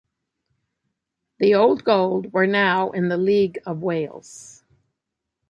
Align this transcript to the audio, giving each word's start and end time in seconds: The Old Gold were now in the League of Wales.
The 1.37 1.53
Old 1.53 1.83
Gold 1.83 2.33
were 2.33 2.47
now 2.47 2.89
in 2.89 3.07
the 3.09 3.17
League 3.17 3.59
of 3.67 3.83
Wales. 3.83 4.63